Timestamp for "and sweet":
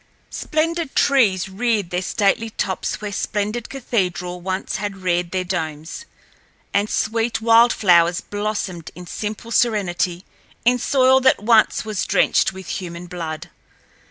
6.73-7.39